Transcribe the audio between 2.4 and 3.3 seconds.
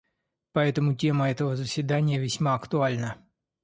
актуальна.